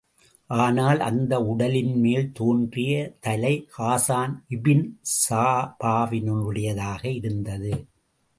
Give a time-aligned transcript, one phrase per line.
[0.49, 2.93] ஆனால், அந்த உடலின்மேல் தோன்றிய
[3.19, 4.83] தலை ஹாஸான் இபின்
[5.29, 7.73] சாபாவினுடையதாக இருந்தது.